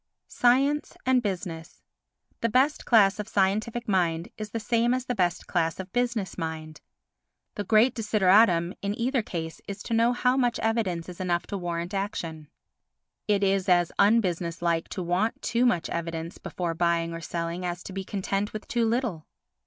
[0.27, 1.83] Science and Business
[2.39, 6.39] The best class of scientific mind is the same as the best class of business
[6.39, 6.81] mind.
[7.53, 11.55] The great desideratum in either case is to know how much evidence is enough to
[11.59, 12.47] warrant action.
[13.27, 17.83] It is as unbusiness like to want too much evidence before buying or selling as
[17.83, 19.27] to be content with too little.